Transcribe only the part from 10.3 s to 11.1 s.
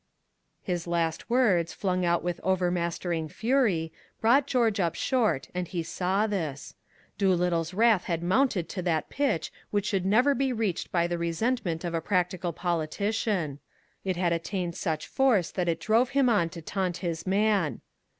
be reached by